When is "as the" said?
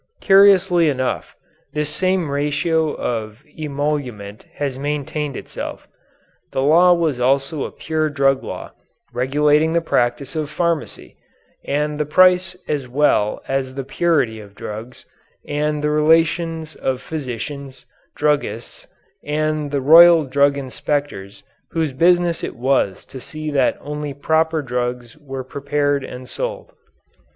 13.47-13.83